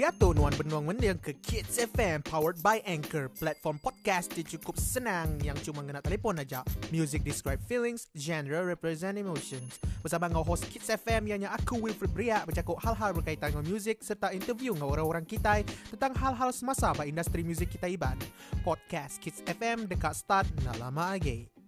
[0.00, 4.80] Dia tu nuan benuang mendeng ke Kids FM powered by Anchor, platform podcast yang cukup
[4.80, 6.64] senang yang cuma kena telefon aja.
[6.88, 9.76] Music describe feelings, genre represent emotions.
[10.00, 14.32] Bersama dengan host Kids FM yang aku Wilfred Bria bercakap hal-hal berkaitan dengan music serta
[14.32, 18.16] interview dengan orang-orang kita tentang hal-hal semasa pada industri music kita iban.
[18.64, 21.59] Podcast Kids FM dekat start nak lama lagi.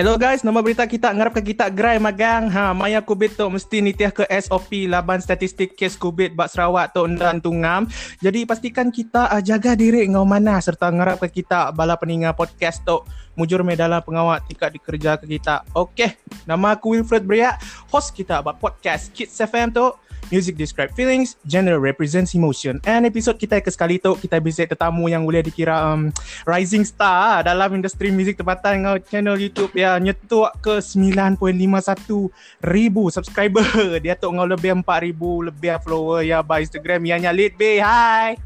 [0.00, 2.48] Hello guys, nama berita kita ngarap ke kita gerai magang.
[2.48, 7.04] Ha, maya COVID tu mesti nitiah ke SOP laban statistik kes COVID bak Sarawak tu
[7.20, 7.84] dan tungam.
[8.24, 12.80] Jadi pastikan kita uh, jaga diri ngau mana serta ngarap ke kita bala peninga podcast
[12.80, 13.04] tu
[13.36, 15.68] mujur me dalam pengawat tingkat dikerja ke kita.
[15.76, 16.16] Okey,
[16.48, 17.60] nama aku Wilfred Bria,
[17.92, 19.92] host kita bak podcast Kids FM tu.
[20.30, 22.78] Music describe feelings, genre represents emotion.
[22.86, 26.14] And episod kita ke sekali tu kita visit tetamu yang boleh dikira um,
[26.46, 32.30] rising star dalam industri music tempatan dengan channel YouTube ya nyetuk ke 9.51
[32.62, 33.66] ribu subscriber.
[34.04, 37.22] Dia tu ngau lebih 4 ribu lebih follower ya by Instagram yang
[37.58, 37.82] Bay.
[37.82, 38.38] Hi.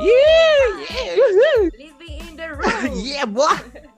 [0.00, 0.68] Yeah.
[0.92, 1.68] yeah.
[1.72, 2.92] Living in the room.
[3.00, 3.89] yeah, boy.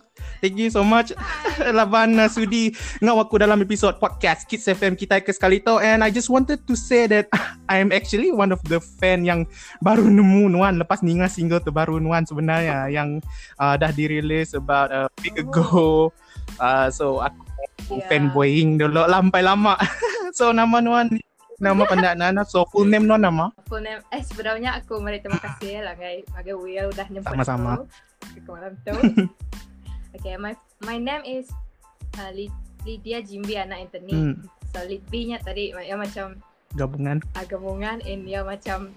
[0.43, 1.15] Thank you so much.
[1.79, 6.03] Laban uh, sudi Ngau aku dalam episod podcast Kids FM kita ke sekali tu And
[6.03, 7.31] I just wanted to say that
[7.71, 9.47] I am actually one of the fan yang
[9.79, 10.83] Baru nemu Nuan.
[10.83, 13.23] Lepas ninga single terbaru Nuan sebenarnya Yang
[13.63, 16.11] uh, dah dirilis about a week ago.
[16.59, 18.11] Uh, So aku yeah.
[18.11, 19.07] fanboying dulu.
[19.07, 19.79] Lampai lama.
[20.35, 21.23] So nama Nuan
[21.63, 22.43] Nama pendak Nana.
[22.43, 23.55] So full name Nuan nama?
[23.71, 24.03] Full name.
[24.11, 27.87] Eh sebenarnya aku Mari terima kasih lah Gai Magai Will dah nyemput Sama-sama.
[28.35, 28.99] Ke malam tu
[30.13, 30.53] Okay, my
[30.85, 31.49] my name is
[32.21, 32.31] uh,
[32.85, 34.13] Lydia Jimbi anak Anthony.
[34.13, 34.35] Hmm.
[34.73, 36.41] So Lidbi nya tadi yang macam
[36.77, 37.21] gabungan.
[37.37, 38.93] Uh, gabungan and dia macam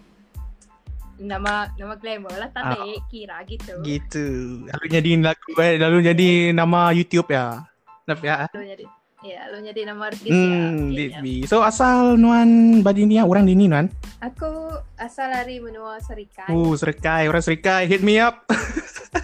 [1.15, 3.79] nama nama glamour lah tak uh, kira gitu.
[3.83, 4.25] Gitu.
[4.67, 7.63] Lalu jadi lagu eh lalu jadi nama YouTube ya.
[8.07, 8.47] Tapi ya.
[8.51, 8.85] Lalu jadi
[9.25, 11.17] Ya, lo jadi nama artis hmm, ya.
[11.17, 13.89] Okay, so asal nuan badi ni orang di ni nuan?
[14.21, 14.69] Aku
[15.01, 16.53] asal dari menua Serikai.
[16.53, 17.25] Oh, Serikai.
[17.25, 18.45] Orang Serikai hit me up.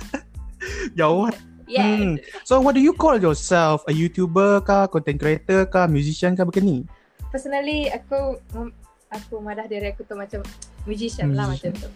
[0.97, 1.29] Jauh.
[1.71, 1.87] Yeah.
[1.87, 2.15] Hmm.
[2.43, 3.87] So what do you call yourself?
[3.87, 6.83] A YouTuber kah, content creator kah, musician kah begini?
[7.31, 8.43] Personally aku
[9.07, 10.43] aku madah diri aku tu macam
[10.83, 11.39] musician, musician.
[11.39, 11.89] lah macam tu.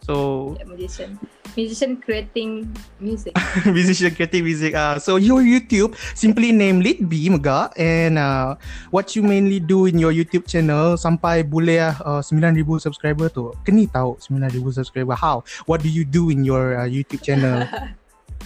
[0.00, 0.14] So
[0.56, 1.10] yeah, musician.
[1.58, 3.36] Musician creating music.
[3.76, 4.72] musician creating music.
[4.72, 8.56] Uh, so your YouTube simply name Lead B Mega and uh,
[8.94, 13.52] what you mainly do in your YouTube channel sampai boleh uh, 9,000 subscriber tu.
[13.66, 15.12] Keni tahu 9,000 subscriber.
[15.18, 15.44] How?
[15.68, 17.68] What do you do in your uh, YouTube channel?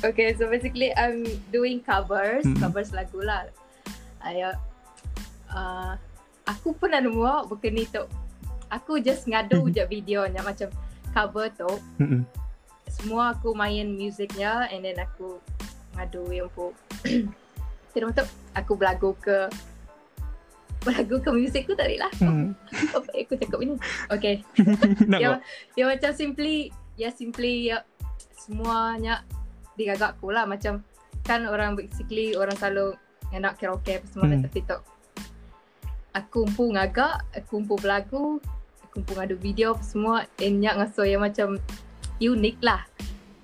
[0.04, 2.60] Okay, so basically I'm doing covers, mm-hmm.
[2.60, 3.48] covers lagu lah.
[4.20, 4.52] Ayo,
[5.48, 5.96] uh,
[6.44, 8.04] aku pernah nemu bukan ni tu.
[8.68, 9.72] Aku just ngadu mm-hmm.
[9.72, 10.68] je videonya macam
[11.16, 11.72] cover tu.
[12.04, 12.20] Mm-hmm.
[12.92, 15.40] Semua aku main musiknya and then aku
[15.96, 16.76] ngadu yang pun.
[17.96, 18.28] Tidak betul.
[18.60, 19.48] Aku belagu ke
[20.84, 22.12] belagu ke muzik tu tadi lah.
[22.20, 22.52] Hmm.
[22.96, 23.80] Apa aku cakap ini?
[24.12, 24.44] Okay.
[25.16, 25.40] dia,
[25.72, 26.68] dia macam simply,
[27.00, 27.88] ya simply ya
[28.36, 29.24] semuanya
[29.74, 30.82] digagak aku lah macam
[31.24, 32.94] kan orang basically orang selalu
[33.34, 34.44] nak karaoke apa semua hmm.
[34.46, 34.78] tapi tu
[36.14, 38.24] aku pun ngagak aku pun berlagu
[38.86, 41.58] aku pun ada video apa semua enyak ngaso yang macam
[42.22, 42.82] unik lah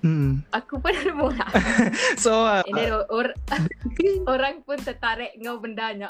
[0.01, 0.41] Hmm.
[0.49, 1.45] Aku pun ada mula.
[2.25, 3.29] so, uh, And then or,
[4.33, 6.09] orang pun tertarik ngau bendanya.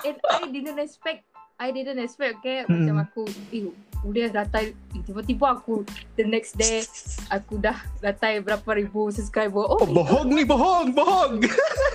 [0.00, 2.70] And I didn't expect I didn't expect okay hmm.
[2.70, 3.68] macam aku eh
[4.06, 5.82] udah datai tiba-tiba aku
[6.14, 6.86] the next day
[7.34, 9.66] aku dah datai berapa ribu subscriber.
[9.66, 11.42] Oh, oh bohong ni bohong bohong.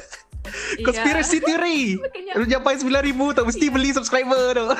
[0.88, 1.46] Conspiracy yeah.
[1.47, 1.81] theory
[2.36, 3.74] Lu sampai 9,000 tak mesti yeah.
[3.74, 4.68] beli subscriber tu.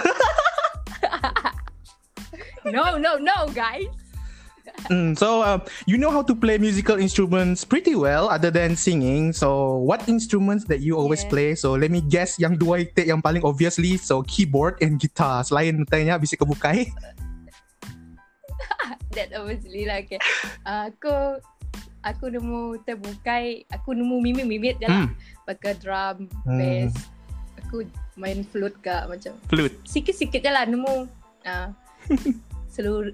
[2.64, 3.92] No no no guys
[4.88, 9.32] Mm, so uh, you know how to play musical instruments pretty well other than singing.
[9.36, 11.32] So what instruments that you always yeah.
[11.32, 11.50] play?
[11.56, 15.44] So let me guess yang dua itu yang paling obviously so keyboard and guitar.
[15.44, 16.88] Selain tanya bisa kebukai.
[19.14, 20.18] That obviously lah okay.
[20.66, 21.14] Uh, aku
[22.02, 25.06] aku nemu terbukai, aku nemu mimit-mimit je lah.
[25.06, 25.16] Hmm.
[25.46, 26.60] Pakai drum, hmm.
[26.60, 26.94] bass.
[27.64, 27.86] Aku
[28.18, 29.38] main flute ke macam.
[29.48, 29.76] Flute.
[29.86, 31.08] Sikit-sikit je lah nemu.
[31.46, 31.70] Uh,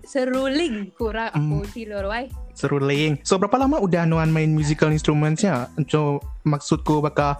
[0.08, 1.70] seruling kurang aku mm.
[1.76, 2.32] tidur wai.
[2.56, 3.20] Seruling.
[3.28, 5.68] So berapa lama udah Nuan main musical instruments ya?
[5.92, 7.36] So maksudku bakal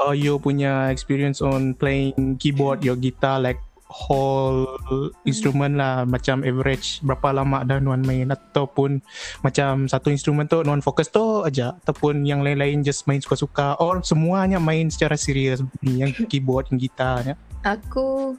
[0.00, 3.60] uh, you punya experience on playing keyboard, your guitar like
[3.94, 5.08] whole mm.
[5.24, 8.98] instrument lah macam average berapa lama dah Nuan main ataupun
[9.40, 14.02] macam satu instrumen tu Nuan fokus tu aja ataupun yang lain-lain just main suka-suka or
[14.02, 17.34] semuanya main secara serius yang keyboard yang gitar ya.
[17.64, 18.36] Aku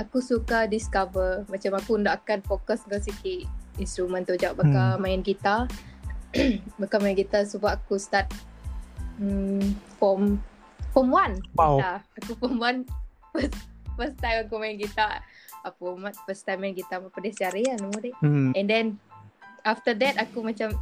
[0.00, 3.46] aku suka discover macam aku nak akan fokus dengan sikit
[3.78, 5.02] instrumen tu jap bakal hmm.
[5.02, 5.66] main gitar
[6.82, 8.26] bakal main gitar sebab aku start
[9.18, 10.38] hmm, form
[10.94, 11.82] form 1 Wow.
[11.82, 11.98] gitar.
[12.22, 12.86] Aku form 1
[13.34, 13.54] first,
[13.98, 15.22] first time aku main gitar.
[15.66, 18.14] Apa mat first time main gitar apa dia cari kan nama dia.
[18.22, 18.54] Hmm.
[18.54, 18.86] And then
[19.66, 20.78] after that aku macam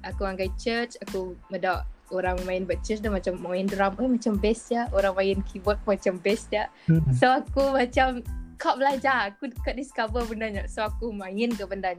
[0.00, 4.32] aku angkat church, aku medak orang main buat church dah macam main drum eh macam
[4.38, 6.70] bass ya, orang main keyboard macam bass ya.
[6.86, 7.02] Hmm.
[7.16, 8.22] So aku macam
[8.56, 11.92] kau belajar, aku dekat discover benda So aku main ke benda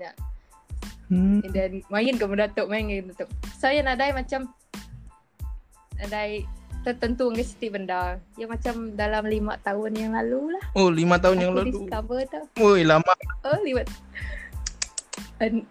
[1.08, 1.40] Hmm.
[1.40, 3.28] And then main ke benda tu, main ke benda tu.
[3.60, 4.52] So yang ada macam
[5.98, 6.22] ada
[6.88, 8.02] tertentu dengan setiap benda.
[8.40, 10.64] Yang macam dalam lima tahun yang lalu lah.
[10.72, 11.72] Oh, lima tahun yang aku lalu.
[11.76, 12.42] discover tu.
[12.64, 13.12] Oi, lama.
[13.44, 13.84] Oh, lima.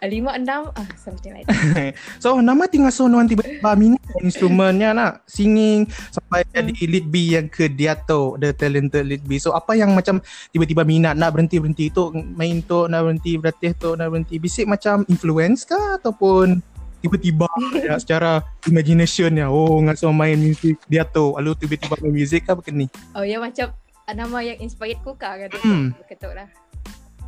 [0.06, 1.98] Lima, enam, ah, something like that.
[2.22, 6.54] So, nama tinggal sonoan tiba-tiba minat instrumennya nak singing sampai Hmm.
[6.54, 9.42] jadi lead B yang ke Diato, the talented lead B.
[9.42, 10.22] So, apa yang macam
[10.54, 15.02] tiba-tiba minat nak berhenti-berhenti tu main tu, nak berhenti berlatih tu, nak berhenti bisik macam
[15.10, 16.62] influence kah ataupun
[17.02, 17.50] tiba-tiba
[17.86, 22.88] ya, secara imagination ya oh ngaso main music Diato lalu tiba-tiba main music kah begini
[23.12, 23.70] Oh, ya macam
[24.06, 25.50] nama yang inspired aku kah kan?
[25.60, 25.90] Hmm.
[26.06, 26.46] Betul lah.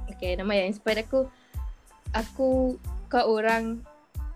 [0.08, 1.26] Okay, nama yang inspired aku,
[2.12, 2.76] aku
[3.06, 3.80] ke orang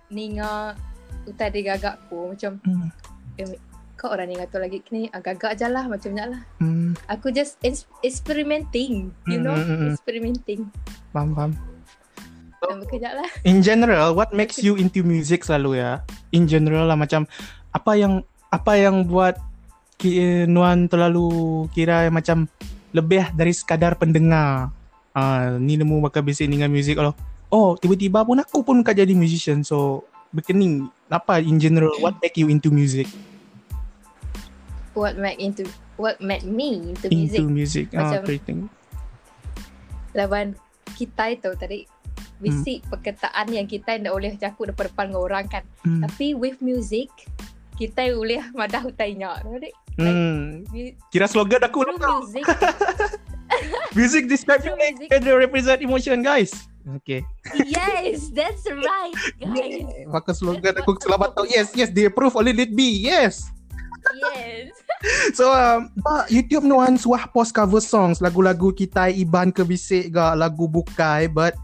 [0.09, 0.77] ninga
[1.25, 2.89] utari gagak aku macam Hmm.
[3.37, 3.57] eh,
[3.95, 6.43] kau orang ninga tu lagi kini agak-agak je lah macam ni lah.
[6.59, 9.91] hmm, Aku just ins- experimenting, you know, Hmm, hmm, hmm.
[9.95, 10.61] experimenting.
[11.13, 11.53] faham faham
[12.63, 13.27] Dan bekerja lah.
[13.43, 15.99] In general, what makes you into music selalu ya?
[16.31, 17.27] In general lah macam
[17.71, 19.35] apa yang apa yang buat
[19.99, 22.47] ki, Nuan terlalu kira macam
[22.95, 24.71] lebih dari sekadar pendengar.
[25.11, 27.19] Ah, ni nemu bakal bisik dengan music kalau
[27.53, 30.03] oh tiba-tiba pun aku pun kan jadi musician so
[30.33, 33.07] bekening apa in general what make you into music
[34.93, 35.65] What make into
[35.97, 37.41] what made me into music.
[37.41, 38.69] into music ah Macam- creating
[40.13, 40.53] Lawan
[40.93, 41.89] kita itu tadi
[42.37, 45.65] bisik perkataan yang kita tidak boleh cakap depan-depan dengan orang kan.
[45.87, 46.05] hmm.
[46.05, 47.09] Tapi with music
[47.81, 49.41] kita boleh madah utainya.
[49.41, 50.69] Tadi hmm.
[50.69, 52.45] mu- kira slogan aku lah music
[53.99, 55.09] music describe music.
[55.09, 56.69] and represent emotion guys
[56.99, 57.23] okay
[57.65, 59.87] yes, that's right, guys.
[60.09, 61.47] Maka slogan aku selamat tahu.
[61.49, 63.03] Yes, yes, they approve oleh Lead B.
[63.03, 63.49] Yes.
[64.19, 64.75] Yes.
[65.35, 65.91] So, um,
[66.31, 71.59] YouTube nuan suah post cover songs lagu-lagu kita Iban ke bisik ga lagu bukai but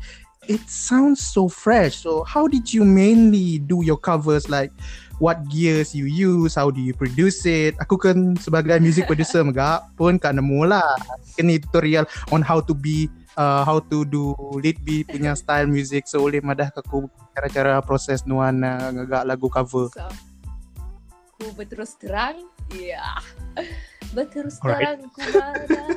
[0.51, 2.03] it sounds so fresh.
[2.03, 4.75] So, how did you mainly do your covers like
[5.23, 7.79] what gears you use, how do you produce it?
[7.79, 10.99] Aku kan sebagai music producer megak pun kan nemu lah
[11.39, 13.07] kini tutorial on how to be
[13.39, 17.07] uh, how to do lead punya style music so boleh madah aku
[17.39, 19.87] cara-cara proses nuan uh, ngagak lagu cover.
[19.95, 20.11] So,
[21.39, 22.43] ku berterus terang.
[22.75, 22.99] Ya.
[22.99, 23.15] Yeah.
[24.17, 24.99] Berterus Alright.
[24.99, 25.89] terang ku marah.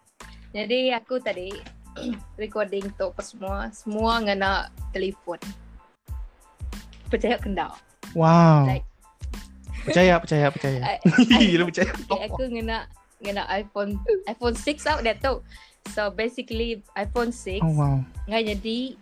[0.56, 1.52] Jadi aku tadi
[2.42, 5.36] recording tu apa semua, semua ngena telefon.
[7.12, 7.76] Percaya kendal.
[8.16, 8.64] Wow.
[8.64, 8.88] Like-
[9.84, 10.80] percaya, percaya, percaya.
[10.96, 10.96] I,
[11.44, 11.92] Gila percaya.
[11.92, 12.88] okay, aku ngena
[13.20, 15.44] ngena iPhone iPhone 6 out dah tu.
[15.92, 17.96] So basically iPhone 6 Oh wow.
[18.26, 18.96] ngai jadi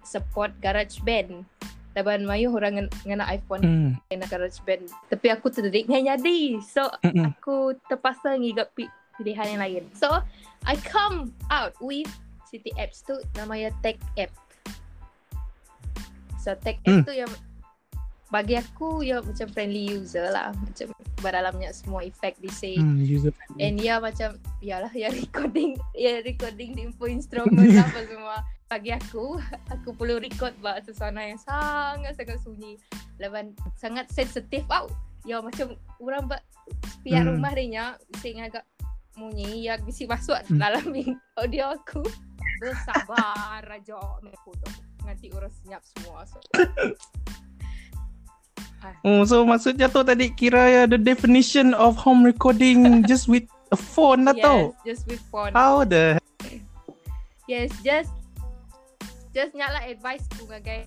[0.00, 1.44] support GarageBand.
[1.90, 3.90] Taban mayu orang ngena iPhone Hmm.
[4.08, 4.86] ngena GarageBand.
[5.10, 6.58] Tapi aku terdedik ngai jadi.
[6.62, 7.34] So Mm-mm.
[7.34, 9.84] aku terpaksa ngigap pi- pilihan yang lain.
[9.92, 10.08] So
[10.64, 12.08] I come out with
[12.46, 14.30] City Apps tu namanya Tech App.
[16.38, 17.04] So Tech App Hmm.
[17.04, 17.30] tu yang
[18.30, 20.54] bagi aku ya macam friendly user lah.
[20.54, 23.58] Macam berdalamnya semua efek di save Hmm, user friendly.
[23.60, 28.38] And ya macam Yalah ya recording Ya recording di info instrument apa semua.
[28.66, 29.36] Bagi aku
[29.68, 32.78] Aku perlu record buat suasana yang sangat-sangat sunyi.
[33.18, 34.86] Lepas sangat sensitif tau.
[35.26, 36.40] Ya macam Orang buat
[37.02, 37.34] Pihak Hmm.
[37.34, 38.62] rumah dia nya Bising agak
[39.18, 40.56] Munyi Ya bisik masuk Hmm.
[40.56, 40.86] dalam
[41.40, 42.00] audio aku.
[42.62, 44.54] Bersabar Raja Aku
[45.02, 46.38] Nanti orang senyap semua so,
[49.04, 53.78] Oh, so maksudnya tu tadi kira ya the definition of home recording just with a
[53.78, 54.60] phone lah Yes tau.
[54.84, 56.20] Just with phone How the
[57.50, 58.14] Yes, just
[59.34, 60.86] just nyala advice ku ngagai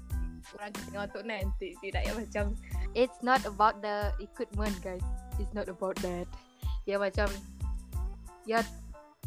[0.56, 2.46] orang tengok tu nanti tidak ya macam
[2.94, 5.04] it's not about the equipment guys.
[5.42, 6.30] It's not about that.
[6.86, 7.28] Ya macam
[8.48, 8.62] ya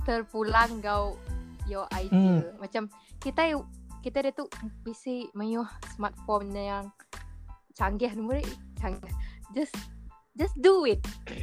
[0.06, 1.18] terpulang kau
[1.66, 2.54] your idea.
[2.56, 2.88] Macam
[3.20, 3.58] kita
[4.00, 4.46] kita dia tu
[4.87, 5.66] bisi mayuh
[5.99, 6.88] smartphone yang
[7.76, 8.49] canggih murid
[8.80, 9.12] canggih.
[9.52, 9.76] Just
[10.37, 11.00] just do it.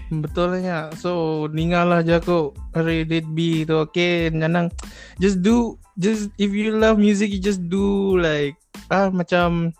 [0.09, 0.89] betulnya.
[0.97, 4.69] So ninggal lah je aku Reddit B tu okay Nanang
[5.17, 8.57] just do just if you love music you just do like
[8.89, 9.73] ah macam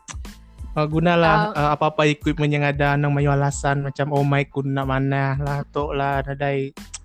[0.74, 4.90] uh, gunalah uh, apa-apa equipment yang ada nang mayu alasan macam oh mic ku nak
[4.90, 6.34] mana lah tu lah ada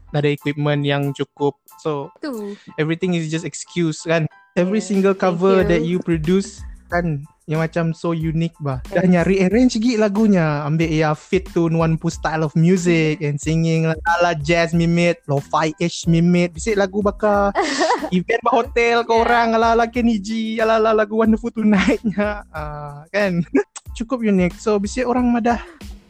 [0.08, 2.56] ada equipment yang cukup so Tu.
[2.80, 4.24] everything is just excuse kan
[4.56, 5.68] every Yeah, single cover you.
[5.68, 8.84] that you produce kan yang macam so unique bah.
[8.92, 13.40] Dah nyari arrange gig lagunya, ambil ya fit to Nuan Pu style of music and
[13.40, 16.52] singing lah, ala jazz mimit, lo-fi ish mimit.
[16.52, 17.56] Bisik lagu bakal
[18.16, 22.44] event bah hotel kau orang ala ala Keniji, ala ala lagu Wonderful Tonight-nya.
[22.52, 23.40] Uh, kan?
[23.96, 24.60] Cukup unik.
[24.60, 25.64] So bisik orang madah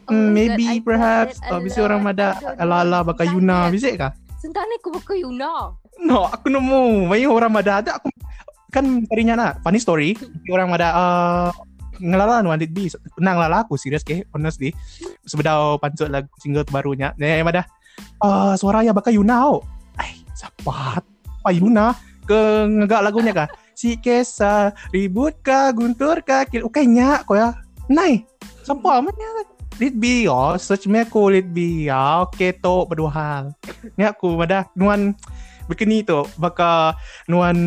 [0.09, 3.29] Oh mm, maybe God, perhaps that bisik orang madah ala ala bakal.
[3.29, 4.11] Yuna bisik kah?
[4.41, 5.77] Sebentar ni aku buka Yuna.
[6.01, 7.07] No, aku nemu.
[7.07, 8.09] Banyak orang ada ada aku
[8.69, 10.15] kan tadinya nak funny story.
[10.49, 11.49] Orang ada uh,
[11.99, 12.87] ngelalan one it be
[13.19, 14.71] nang lala aku serius ke honestly
[15.27, 17.67] sebedau pancut lagu single terbarunya ne ada
[18.23, 19.59] uh, suara ya bakal Yuna oh.
[19.99, 21.03] Ai, siapa?
[21.03, 21.91] Apa Yuna?
[22.23, 23.49] Ke ngegak lagunya kah?
[23.75, 27.51] Si Kesa ribut kah guntur kah kil ukainya ko ya.
[27.91, 28.23] Nai.
[28.63, 29.43] Siapa mana?
[29.79, 31.87] Lit B oh, search me aku Lit B.
[31.87, 33.43] Ya, okay to berdua hal.
[33.95, 35.15] Ni aku ada nuan
[35.67, 36.95] begini tu bakal
[37.27, 37.57] nuan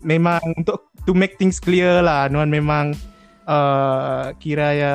[0.00, 2.92] memang untuk to make things clear lah nuan memang
[3.46, 4.94] uh, kira ya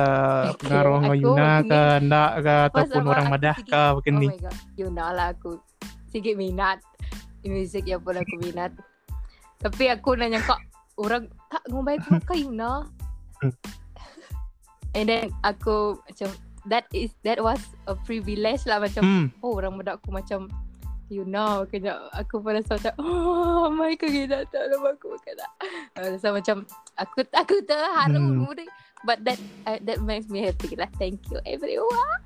[0.52, 4.26] Okay, pengaruh aku Yuna ke ndak ke ataupun orang madah sikit- ke begini.
[4.28, 4.56] Oh my god.
[4.76, 5.52] Yuna lah aku.
[6.08, 6.78] Sikit minat.
[7.42, 8.70] Music yang pun aku minat.
[9.58, 10.60] Tapi aku nanya kak
[10.94, 12.86] orang tak ngombai aku ke Yuna.
[14.96, 16.28] And then aku macam
[16.68, 19.26] that is that was a privilege lah macam Hmm.
[19.40, 20.46] oh orang muda aku macam
[21.12, 25.46] you know kejap aku pun rasa macam oh my kena tak nama aku kena
[25.92, 26.64] rasa macam
[26.96, 28.48] aku aku terharu Hmm.
[28.48, 28.68] hmm.
[29.04, 29.36] but that
[29.68, 32.24] uh, that makes me happy lah thank you everyone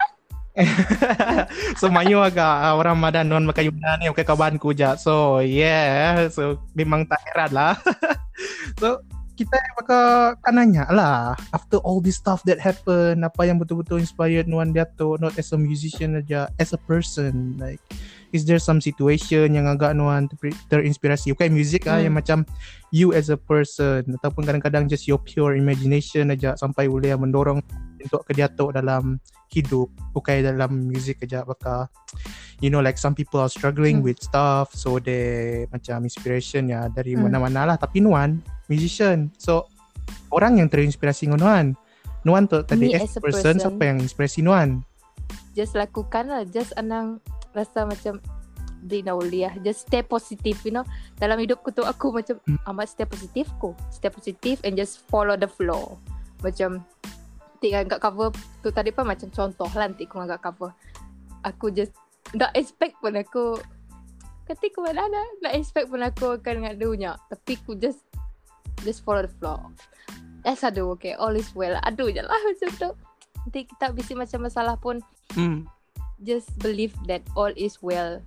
[1.80, 4.88] so mayu agak uh, orang madan non makan Yuna ni bukan kawanku je.
[4.96, 7.76] So yeah, so memang tak heran lah.
[8.80, 9.04] so
[9.36, 14.48] kita bakal kan nanya lah after all this stuff that happen apa yang betul-betul inspired
[14.48, 17.80] Nuan Dato not as a musician aja as a person like
[18.36, 22.04] is there some situation yang agak Nuan ter- terinspirasi bukan music ah Hmm.
[22.04, 22.38] yang macam
[22.92, 27.64] you as a person ataupun kadang-kadang just your pure imagination aja sampai boleh mendorong
[27.96, 29.16] untuk ke Dato dalam
[29.48, 31.88] hidup bukan dalam music aja bakal
[32.60, 34.12] you know like some people are struggling Hmm.
[34.12, 37.32] with stuff so they macam inspiration ya dari Hmm.
[37.32, 39.64] mana-mana lah tapi Nuan musician so
[40.28, 41.66] orang yang terinspirasi dengan Nuan
[42.22, 43.62] Nuan tu tadi as, as a person, person.
[43.62, 44.82] siapa yang inspirasi Nuan
[45.56, 47.18] just lakukan lah just anang
[47.56, 48.20] rasa macam
[48.86, 50.84] beri nauliah just stay positive you know.
[51.16, 52.60] Dalam hidupku tu aku macam Hmm.
[52.70, 55.96] amat stay positif ku stay positif and just follow the flow.
[56.44, 56.84] Macam
[57.56, 60.70] nanti angkat cover tu tadi pun macam contoh lah nanti aku angkat cover.
[61.42, 61.96] Aku just
[62.36, 63.56] tak expect pun aku
[64.46, 68.04] ketika mana ada tak expect pun aku akan ngadunya tapi aku just
[68.84, 69.58] just follow the flow.
[70.46, 71.74] Yes aduh okay all is well.
[71.82, 72.90] Aduh je lah macam tu.
[73.42, 75.02] Nanti kita bisik macam masalah pun.
[75.34, 75.66] Hmm.
[76.24, 78.22] Just believe that all is well.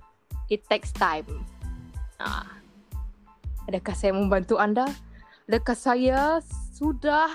[0.50, 1.26] It takes time.
[2.18, 2.46] Ah.
[3.70, 4.86] Adakah saya membantu anda?
[5.46, 6.18] Adakah saya
[6.74, 7.30] sudah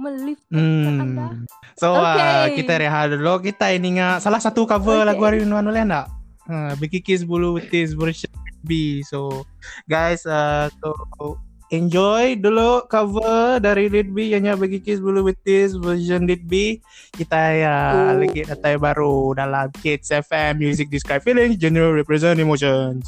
[0.00, 0.38] anda?
[0.48, 1.44] Hmm.
[1.76, 2.64] So uh, Okay.
[2.64, 5.12] kita rehat dulu Kita ini nga Salah satu cover Okay.
[5.12, 6.08] lagu hari Nuan boleh tak?
[6.48, 8.32] Uh, Biki Kiss Bulu Betis version
[8.64, 9.44] B So
[9.84, 11.36] guys uh, so
[11.70, 14.34] enjoy dulu cover dari B.
[14.34, 16.82] Yang bagi Kiss Bulu Betis version Lead B.
[17.14, 17.76] Kita ya
[18.10, 18.18] Oh.
[18.18, 23.06] lagi datang baru dalam Kids FM Music Describe Feelings General Represent Emotions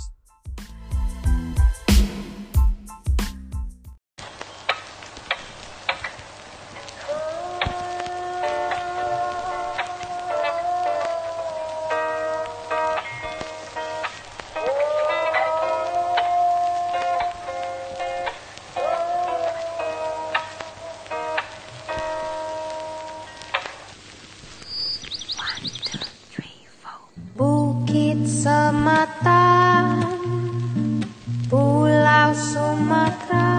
[32.32, 33.52] Sumatera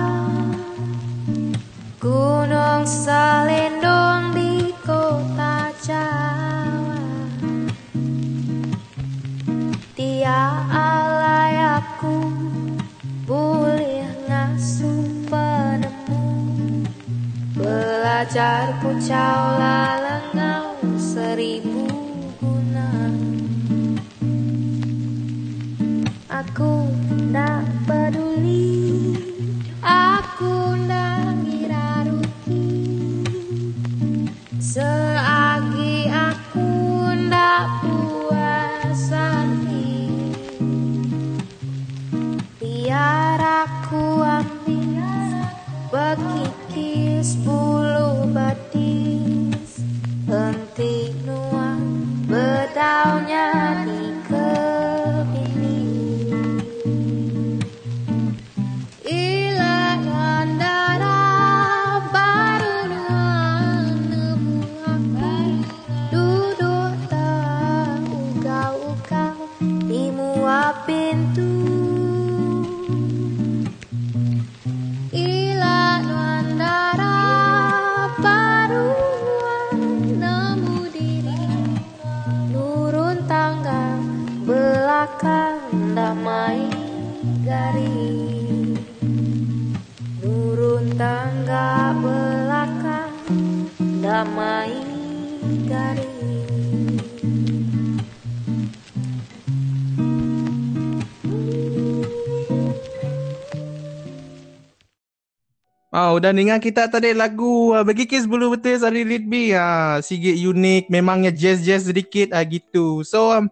[2.02, 6.98] Gunung Selendong di kota Jawa.
[9.94, 12.18] Tiap alay aku
[13.30, 16.26] boleh ngasuh penemu.
[17.54, 19.43] Belajar pucau lalengau
[106.18, 110.90] Dan ingat kita tadi lagu uh, Bagi Kiss Bulu Betul Sari B ha, Sigit unik
[110.90, 113.06] Memangnya jazz-jazz sedikit uh, gitu.
[113.06, 113.48] So um,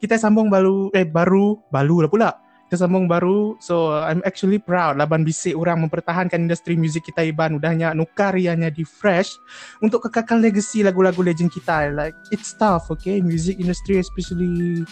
[0.00, 2.30] kita sambung baru Eh baru Baru lah pula.
[2.66, 7.22] Kita sambung baru So uh, I'm actually proud Laban bisik orang mempertahankan industri muzik kita
[7.22, 7.60] Iban.
[7.60, 9.36] Udahnya nukar ianya di fresh
[9.84, 11.92] Untuk kekakal legacy lagu-lagu legend kita.
[11.92, 13.20] Like it's tough okay?
[13.20, 14.82] Music industry especially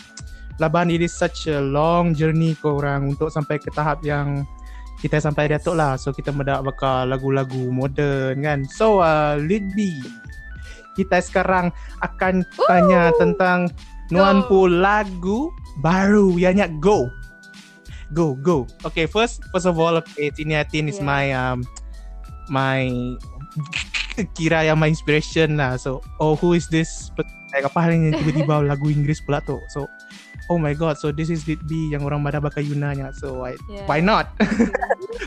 [0.61, 4.45] Laban it is such a long journey ke orang Untuk sampai ke tahap yang
[5.01, 5.97] kita sampai Datuk lah.
[5.97, 8.69] So kita mendak bakal lagu-lagu moden kan.
[8.69, 10.01] So uh, B
[10.95, 11.73] kita sekarang
[12.05, 12.69] akan Ooh.
[12.69, 13.73] tanya tentang
[14.13, 15.49] nuanpu lagu
[15.81, 16.37] baru.
[16.37, 17.09] Ianya go.
[18.13, 18.69] Go go.
[18.85, 21.09] Okay first first of all okay Tini Atin is Yeah.
[21.09, 21.59] my um
[22.51, 22.85] my
[24.37, 25.81] kira yang my inspiration lah.
[25.81, 27.09] So oh who is this?
[27.55, 29.57] Like apa hal ini tiba-tiba lagu Inggris pula tu.
[29.73, 29.89] So
[30.51, 33.55] oh my god so this is lead B yang orang pada pakai Yunanya so I,
[33.71, 33.87] Yeah.
[33.87, 34.35] why not?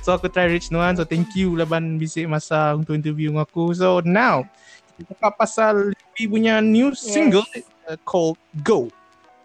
[0.03, 1.00] So aku try reach Nuan.
[1.00, 3.72] So thank you Laban bisik masa Untuk interview dengan aku.
[3.72, 4.44] So now
[5.00, 7.00] Kita cakap pasal Lipi punya new Yes.
[7.00, 7.48] single
[7.88, 8.36] uh, Called
[8.68, 8.92] Go.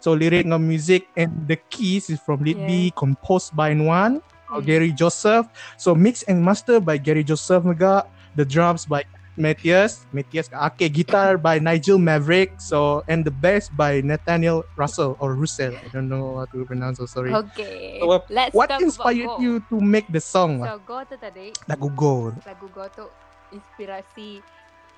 [0.03, 4.19] So lirik dengan music And the keys is from Lead B Composed by Nuan
[4.49, 4.65] Hmm.
[4.65, 5.45] Gary Joseph.
[5.77, 8.09] So mix and master by Gary Joseph juga.
[8.33, 9.05] The drums by
[9.39, 15.33] Matthias Matthias Okay guitar by Nigel Maverick So and the bass by Nathaniel Russell Or
[15.33, 18.03] Russell I don't know how to pronounce So sorry Okay.
[18.03, 19.43] So, uh, Let's What talk inspired about Go.
[19.47, 20.59] you to make the song?
[20.61, 23.07] So Go tu tadi Lagu Go lagu Go tu
[23.55, 24.43] inspirasi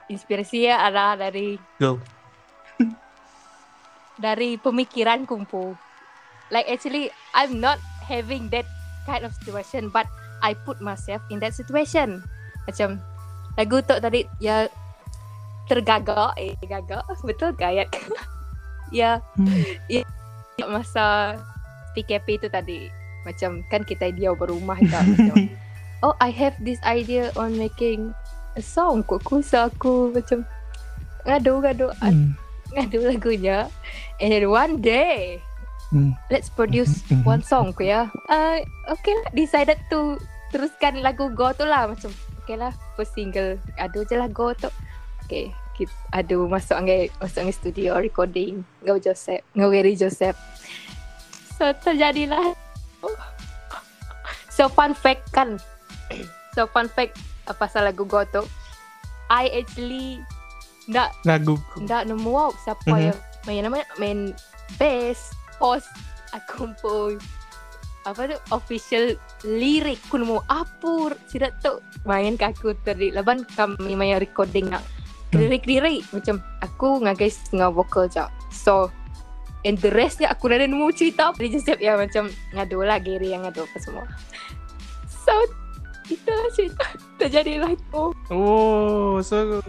[0.09, 2.01] inspirasinya adalah dari Go
[4.21, 5.77] dari pemikiran kumpu.
[6.49, 8.65] Like actually I'm not having that
[9.05, 10.09] kind of situation but
[10.41, 12.25] I put myself in that situation.
[12.65, 13.01] Macam
[13.55, 14.67] lagu tu tadi ya
[15.65, 17.87] tergagak eh gagak betul gayat.
[18.91, 19.47] ya Hmm.
[20.67, 21.39] masa
[21.93, 22.85] PKP tu tadi
[23.23, 25.47] macam kan kita dia berumah macam
[26.01, 28.11] oh I have this idea on making
[28.53, 30.43] a song kok kusa aku macam
[31.23, 32.35] ngadu ngadu Hmm.
[32.71, 33.71] ngadu lagunya
[34.19, 35.39] and then one day
[35.91, 36.15] Hmm.
[36.31, 37.23] let's produce Mhm.
[37.23, 40.15] one song ko ya uh, okay lah decided to
[40.51, 42.11] teruskan lagu Go tu lah macam
[42.41, 43.55] okay lah first single.
[43.75, 44.67] Adu je lah Go tu
[45.21, 48.61] okay kita adu masuk angin masuk angin studio recording.
[48.81, 50.35] Ngau Joseph ngau Gary Joseph.
[51.55, 52.53] So terjadilah.
[54.49, 55.57] So fun fact kan?
[56.51, 57.15] So fun fact
[57.47, 58.43] uh, pasal lagu Go tu
[59.31, 60.19] I actually
[60.91, 61.55] nak Lagu
[61.87, 62.99] tak nemu wow, siapa Mhm.
[62.99, 64.19] yang main nama main
[64.75, 65.87] bass, post
[66.31, 67.15] aku pun
[68.03, 68.37] apa tu?
[68.49, 70.01] Official lirik.
[70.07, 74.81] Ku nemu apa tidak tu main ke aku tadi laban kami main recording nak
[75.31, 75.47] Hmm.
[75.47, 76.03] lirik-lirik.
[76.11, 78.19] Macam aku dengan guys dengan vokal je
[78.51, 78.91] so
[79.63, 81.31] and the restnya aku ada nemu cerita.
[81.39, 82.99] Dia just ya macam ngadu lah.
[82.99, 84.03] Gary yang ngadu apa semua.
[85.07, 85.31] So
[86.11, 86.83] itulah cerita.
[87.21, 89.61] Terjadilah tu Oh So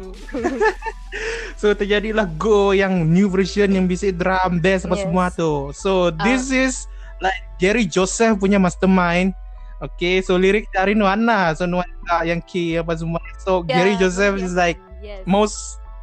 [1.61, 5.05] So terjadilah Go Yang new version Yang bisik drum Bass apa Yes.
[5.05, 5.69] semua tu.
[5.77, 6.89] So this is
[7.23, 9.31] Like Gary Joseph punya mastermind
[9.79, 14.43] Okay so lirik dari Nuana So Nuana yang key apa semua So Gary Yeah, Joseph
[14.43, 15.23] is yes, like yes.
[15.23, 15.59] Most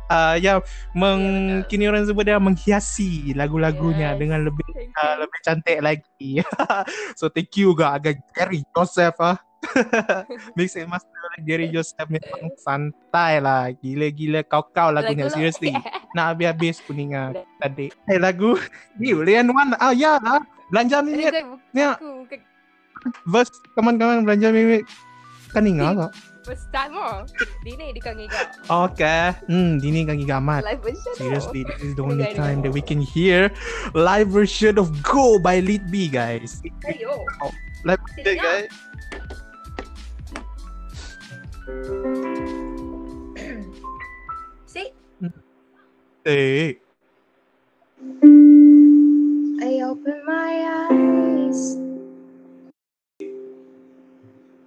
[0.08, 1.68] uh, Ya meng, Ya, betul.
[1.68, 4.20] Kini orang sebut dia Menghiasi lagu-lagunya Yes.
[4.20, 5.16] Dengan lebih uh, you.
[5.24, 6.32] lebih cantik lagi.
[7.20, 9.36] so thank you juga agak Gary Joseph ah.
[10.56, 11.12] Mix and master
[11.44, 13.72] Gary Joseph memang santai lah.
[13.76, 15.76] Gila-gila kau-kau lagunya Lagu- seriously.
[16.16, 17.92] Nak habis-habis kuningan tadi.
[18.08, 18.56] Eh lagu
[18.96, 19.76] ni Lian Wan.
[19.80, 20.40] Ah ya lah.
[20.70, 21.32] Belanja Ini minit.
[21.34, 22.40] kan Ni aku bukan
[23.26, 24.86] verse kawan-kawan belanja minit.
[25.50, 26.12] Kan ingat tak?
[26.46, 27.22] first time oh.
[27.62, 28.90] Di ni di kangi kau.
[28.90, 29.38] Okay.
[29.46, 30.66] Hmm, dini kaki gamat.
[30.66, 31.14] Live version.
[31.14, 32.38] Seriously, this is the Ini only guys.
[32.38, 33.54] time that we can hear
[33.94, 36.62] live version of Go by Lead B, guys.
[36.90, 37.22] Ayo.
[37.86, 38.18] Live Sedap.
[38.18, 38.70] version, guys.
[44.66, 44.90] See?
[46.26, 46.78] Eh,
[49.62, 51.78] I open my eyes.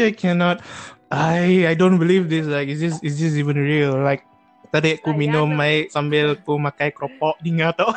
[0.08, 0.64] I cannot.
[1.12, 2.48] I I don't believe this.
[2.48, 4.00] Like, is this is this even real?
[4.00, 4.24] Like,
[4.72, 5.68] tadi aku minum lah.
[5.68, 7.92] air sambil aku makai keropok dengar tau.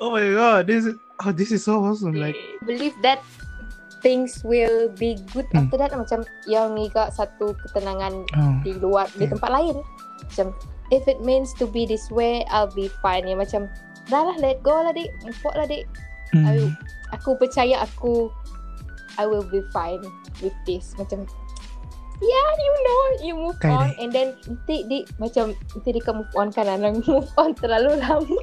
[0.00, 2.16] oh my god, this is oh this is so awesome.
[2.16, 3.20] Like, believe that
[4.04, 5.64] things will be good Hmm.
[5.64, 9.32] after that macam yang Iga satu ketenangan oh, di luar di Hmm.
[9.32, 9.76] tempat lain
[10.28, 10.52] macam
[10.92, 13.64] if it means to be this way I'll be fine ya macam
[14.12, 15.08] dah lah let go lah dik
[15.56, 15.88] lah dik
[16.36, 16.68] mm, Ayu.
[17.16, 18.28] aku percaya aku
[19.18, 20.02] I will be fine
[20.42, 20.94] with this.
[20.98, 21.26] Macam
[22.22, 23.88] yeah you know you move Kaya on.
[23.98, 26.66] And then nanti dik macam nanti dia move on kan.
[26.68, 28.38] Anak move on terlalu lama.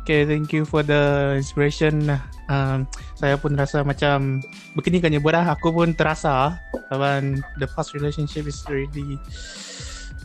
[0.00, 2.08] Okay, thank you for the inspiration.
[2.50, 4.42] Um, saya pun rasa macam
[4.74, 6.58] begini kan ya aku pun terasa
[6.90, 9.20] kawan the past relationship is really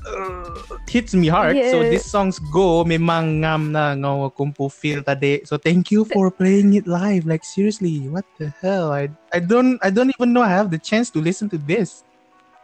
[0.08, 1.56] uh, hits me hard.
[1.70, 1.90] So Yeah.
[1.90, 5.42] this songs go memang ngam na ngau kumpu feel tadi.
[5.46, 7.26] So thank you for playing it live.
[7.26, 8.92] Like seriously, what the hell?
[8.94, 12.02] I I don't I don't even know I have the chance to listen to this.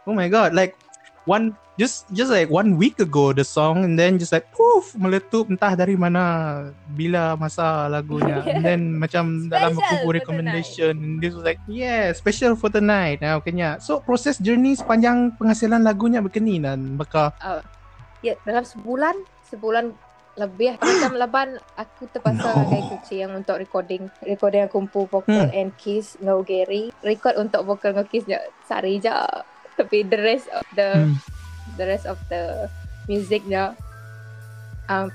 [0.06, 0.74] Oh my god, like
[1.24, 5.48] one just just like one week ago the song and then just like poof meletup
[5.48, 11.32] entah dari mana bila masa lagunya and then macam dalam Special for recommendation and this
[11.32, 16.20] was like yeah special for the night now kenya so proses journey sepanjang penghasilan lagunya
[16.20, 17.32] begini dan maka
[18.20, 19.16] ya dalam sebulan
[19.48, 19.96] sebulan
[20.36, 22.56] lebih macam laban aku terpaksa No.
[22.56, 22.68] no.
[22.68, 25.52] kayak kucing untuk recording recording kumpu vokal Hmm.
[25.52, 29.12] and keys ngau Gary record untuk vokal ngau keys je sehari je
[29.78, 31.14] tapi the rest of the Hmm.
[31.74, 32.68] the rest of the
[33.06, 33.64] music je
[34.86, 35.08] um,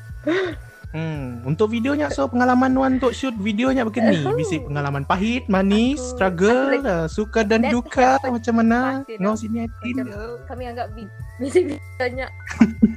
[0.88, 4.24] Hmm, untuk videonya so pengalaman Wan untuk shoot videonya begini.
[4.24, 4.32] Oh.
[4.34, 9.04] Bisi pengalaman pahit, manis, Aku- struggle, aku like- uh, suka dan duka macam mana?
[9.04, 9.36] Ngau know.
[9.36, 9.96] sini Atin.
[10.02, 10.88] Macam kami anggap
[11.38, 12.28] music videonya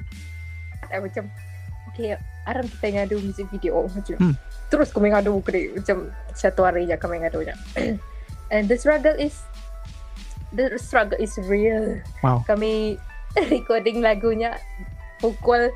[0.92, 1.24] eh, macam
[1.90, 2.14] okay
[2.46, 4.34] aram kita ngadu music video macam Hmm.
[4.66, 5.96] terus kami ngadu kena macam
[6.32, 7.54] satu hari je kami ngadu je
[8.54, 9.42] and the struggle is
[10.52, 11.98] the struggle is real.
[12.20, 12.42] Wow.
[12.46, 12.98] kami
[13.52, 14.58] recording lagunya
[15.18, 15.70] pukul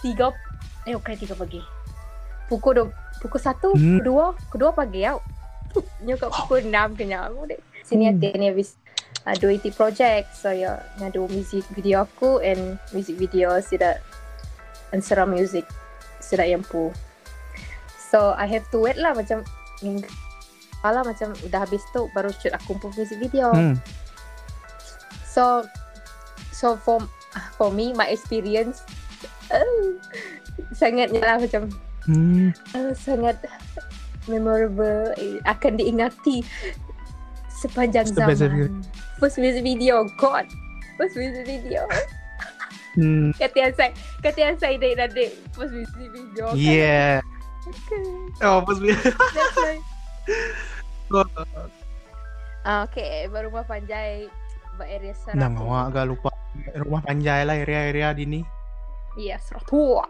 [0.00, 0.32] tiga.
[0.84, 1.60] Eh bukan tiga pagi.
[2.46, 2.86] Pukul dua
[3.20, 4.04] pukul satu Hmm.
[4.04, 5.18] kedua kedua pagi tau
[6.06, 7.60] nyokap pukul enam kenyang aku dek.
[7.82, 8.20] Sini Hmm.
[8.20, 8.76] ada ni habis
[9.24, 10.28] uh, dua IT project.
[10.36, 13.98] So ya ngadu music video aku and music video sida
[14.92, 15.64] ansara music
[16.22, 16.94] sida yampu
[17.98, 19.42] so I have to wait lah macam
[19.82, 20.06] minggu
[20.84, 23.48] Malah macam udah habis tu baru shoot aku pun music video.
[23.50, 23.80] Hmm.
[25.24, 25.64] So
[26.52, 27.00] so for
[27.56, 28.84] for me my experience
[29.56, 29.96] uh,
[30.76, 31.72] sangat lah macam
[32.04, 32.52] Hmm.
[32.76, 33.40] uh, sangat
[34.28, 35.08] memorable
[35.48, 36.44] akan diingati
[37.48, 38.84] sepanjang step zaman.
[39.16, 40.44] First music video, God.
[41.00, 41.88] First music video.
[42.92, 43.32] Hmm.
[43.40, 46.52] Kata yang saya, kata yang saya dan dek first music video.
[46.52, 46.60] kan.
[46.60, 47.24] Yeah.
[47.64, 48.04] Okay.
[48.44, 49.80] Oh, That's right.
[52.64, 54.32] Ah, okay, baru rumah Panjai
[54.82, 55.38] area Seratu.
[55.38, 56.30] Nang awak agak lupa
[56.74, 58.40] rumah panjai lah area-area di ni.
[59.14, 60.02] Iya, Seratu.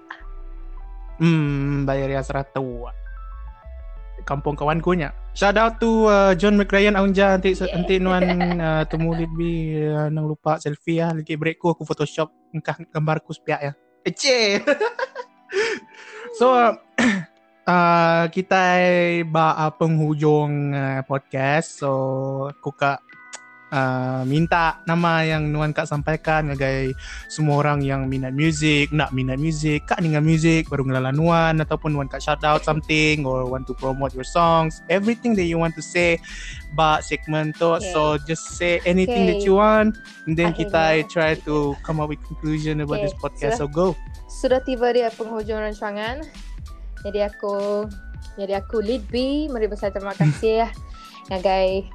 [1.20, 2.88] Hmm, by area Seratu.
[4.24, 5.12] Kampung kawanku nya.
[5.36, 7.74] Shout out to uh, John McRyan Aunja nanti Yeah.
[7.74, 8.24] nanti nuan
[8.62, 13.60] uh, temu Lidbi uh, nang lupa selfie ya lagi breakku aku photoshop engkah gambarku sepiak
[13.60, 13.72] ya.
[14.06, 14.62] Ece.
[16.38, 16.72] so uh,
[17.68, 18.62] uh, kita
[19.28, 21.90] ba uh, penghujung uh, podcast so
[22.52, 23.00] aku kak
[23.72, 26.92] uh, minta nama yang nuan kak sampaikan ngagai
[27.26, 31.96] semua orang yang minat music, nak minat music, kak dengan music, baru ngelalan Wan ataupun
[31.96, 35.74] Wan kak shout out something or want to promote your songs, everything that you want
[35.74, 36.20] to say
[36.78, 37.74] ba segment tu.
[37.74, 37.90] Okay.
[37.90, 39.46] So just say anything that Okay.
[39.50, 39.98] you want
[40.30, 41.02] and then Akhirnya.
[41.04, 43.58] kita try to come up with conclusion about Okay, this podcast.
[43.58, 43.98] So go.
[44.30, 46.26] Sudah tiba di penghujung rancangan.
[47.04, 47.84] Jadi aku
[48.34, 49.46] jadi aku lead B.
[49.46, 50.68] Mari besar terima kasih ya.
[51.28, 51.88] Ngagai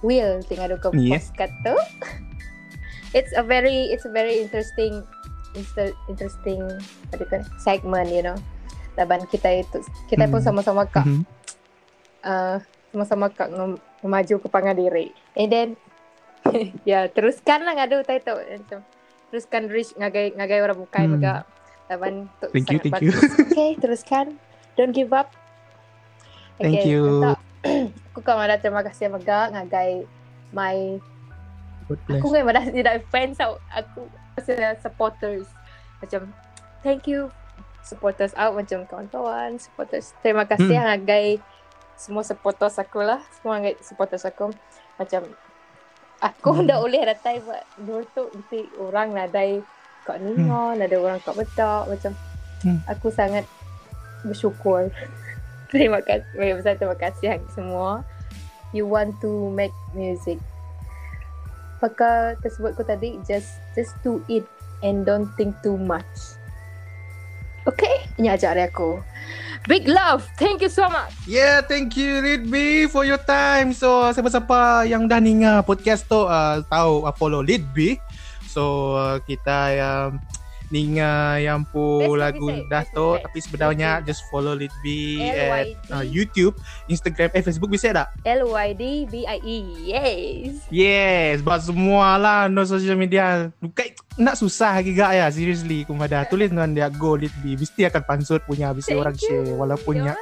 [0.00, 1.18] Will tinggal ke Yeah.
[1.18, 1.74] podcast tu.
[3.16, 5.00] It's a very it's a very interesting
[5.52, 6.60] inter- interesting
[7.08, 8.36] apa kata, segment you know.
[8.94, 10.48] Laban kita itu kita pun Hmm.
[10.52, 11.22] sama-sama kak Mhm.
[12.20, 12.56] uh,
[12.90, 13.48] sama-sama kak
[14.00, 15.06] memaju ke pangandiri.
[15.34, 15.68] And then
[16.84, 18.84] ya teruskan lah ngadu title macam
[19.28, 21.16] teruskan reach ngagai ngagai orang bukai Hmm.
[21.16, 21.57] hmm.
[21.88, 23.10] Laban tu Thank you, thank you.
[23.12, 23.32] bagus.
[23.48, 24.36] Okay, teruskan.
[24.76, 25.32] Don't give up.
[26.56, 27.24] Thank you.
[27.24, 27.38] Untuk,
[28.12, 30.04] aku kau ada terima kasih juga ngagai
[30.52, 31.00] my.
[31.88, 33.56] Aku kan dah tidak fans tau.
[33.72, 34.04] Aku
[34.36, 35.48] rasa supporters.
[35.98, 36.28] Macam
[36.84, 37.32] thank you
[37.80, 40.12] supporters out macam kawan-kawan, supporters.
[40.20, 40.84] Terima kasih Hmm.
[40.84, 41.40] hargai
[41.96, 43.24] semua supporters aku lah.
[43.32, 44.52] Semua hargai supporters aku.
[45.00, 45.24] Macam
[46.20, 46.68] aku Hmm.
[46.68, 48.22] dah boleh datai buat dulu tu
[48.78, 49.64] orang nadai
[50.08, 52.12] kat Ningon, ada orang kat Betak macam
[52.58, 52.82] Hmm.
[52.90, 53.46] aku sangat
[54.26, 54.90] bersyukur.
[55.72, 56.26] terima kasih.
[56.34, 58.02] Banyak besar terima kasih hang semua.
[58.74, 60.42] You want to make music.
[61.78, 64.42] Pakar tersebut ku tadi just just do it
[64.82, 66.34] and don't think too much.
[67.62, 68.98] Okay, ini ajar aku.
[69.68, 70.24] Big love.
[70.40, 71.12] Thank you so much.
[71.28, 73.76] Yeah, thank you Lidby for your time.
[73.76, 78.00] So, siapa-siapa yang dah dengar podcast tu uh, tahu uh, follow Lidby.
[78.48, 80.18] So, uh, kita yang
[80.68, 83.24] dengar yang pun Best lagu bisa, bisa.
[83.24, 85.68] tapi sebenarnya just follow Lidby at LYD.
[85.92, 86.54] uh, YouTube,
[86.92, 88.12] Instagram, eh Facebook bisa tak?
[88.28, 89.58] L Y D B I E.
[89.88, 90.68] Yes.
[90.68, 93.48] Yes, buat semua lah no social media.
[93.64, 95.88] Bukan nak susah juga ya, seriously.
[95.88, 99.24] Kumada tulis dengan dia go Lidby, mesti akan pansut punya Thank orang you.
[99.24, 100.14] share walaupun ya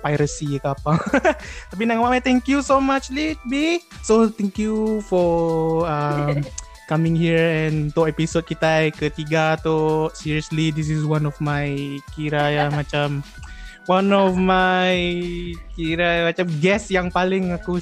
[0.00, 0.96] piracy ke apa.
[1.72, 3.84] Tapi nang mama thank you so much Lit B.
[4.00, 6.40] So thank you for um,
[6.90, 11.70] coming here and to episode kita ketiga tu seriously this is one of my
[12.10, 13.22] kira ya macam
[13.86, 14.98] one of my
[15.78, 17.78] kira macam guest yang paling aku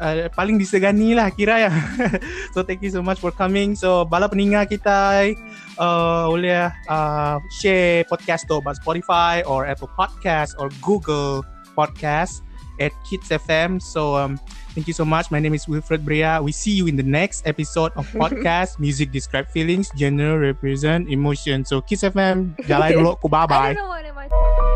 [0.00, 1.72] uh, paling disegani lah kira ya.
[2.54, 3.76] so thank you so much for coming.
[3.76, 5.32] So bala pendengar kita
[5.80, 11.44] uh, boleh uh, share podcast tu kat Spotify or Apple Podcast or Google
[11.76, 12.44] Podcast
[12.80, 13.80] at Kids FM.
[13.80, 14.40] So um,
[14.76, 15.32] thank you so much.
[15.32, 16.36] My name is Wilfred Brea.
[16.44, 21.64] We see you in the next episode of podcast Music Describe Feelings, Genre Represent Emotion.
[21.64, 23.16] So Kids FM, jalan dulu.
[23.24, 24.75] Bye I bye.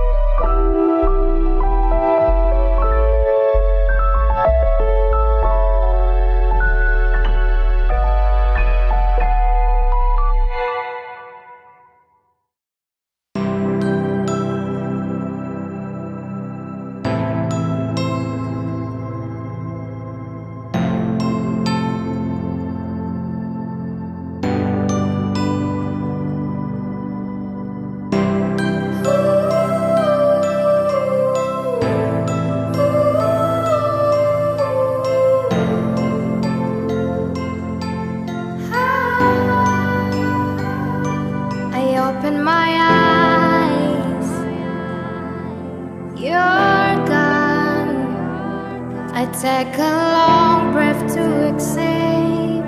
[49.20, 52.62] I take a long breath to exhale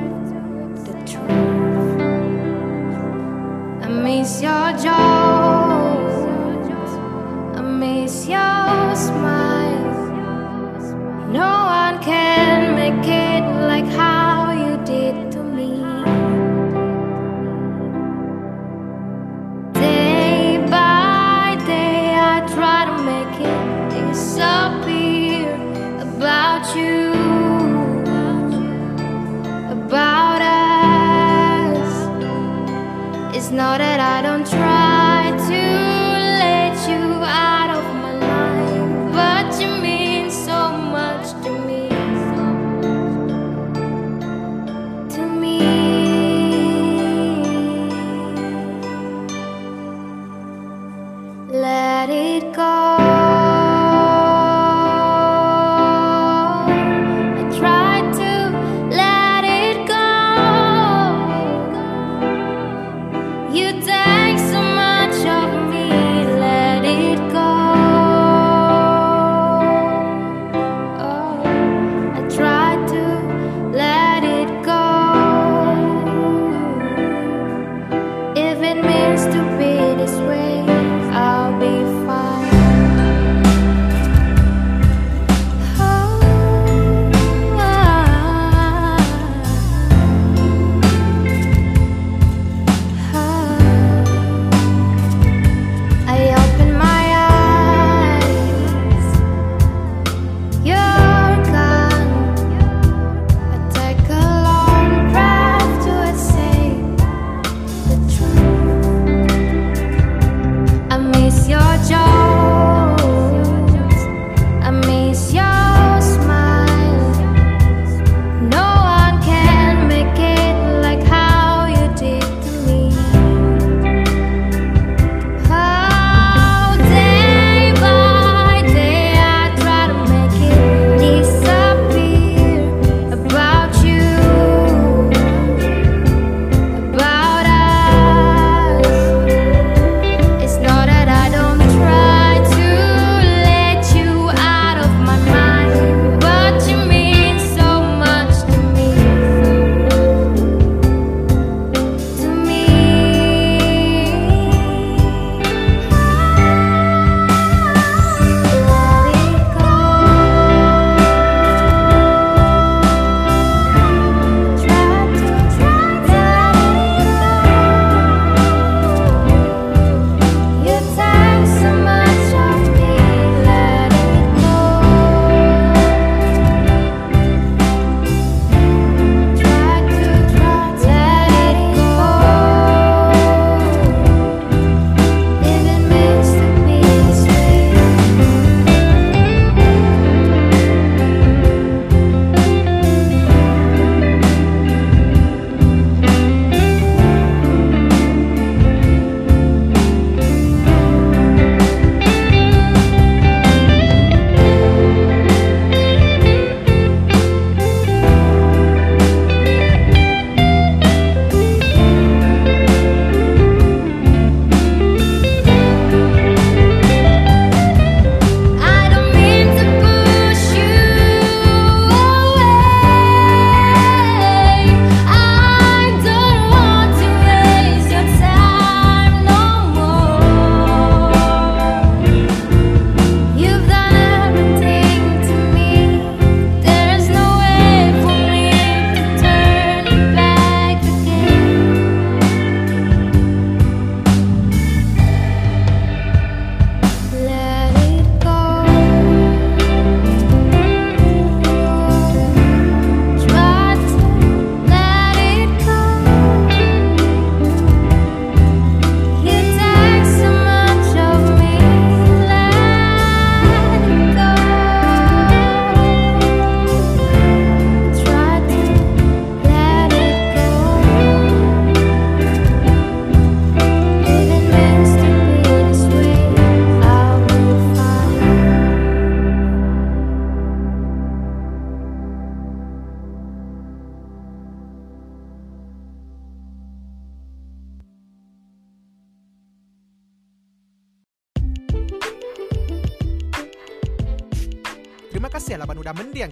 [0.85, 2.01] the truth.
[3.83, 6.19] I miss your jokes.
[7.57, 8.62] I miss your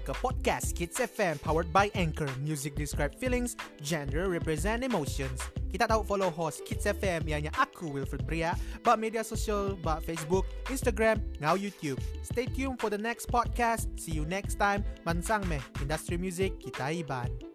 [0.01, 2.29] mendiang podcast Kids FM powered by Anchor.
[2.41, 5.41] Music describe feelings, genre represent emotions.
[5.71, 10.49] Kita tahu follow host Kids FM ianya aku Wilfred Bria, bak media sosial, bak Facebook,
[10.73, 12.01] Instagram, ngau YouTube.
[12.25, 13.87] Stay tuned for the next podcast.
[14.01, 14.83] See you next time.
[15.05, 17.50] Mansang meh, industry music kita iban.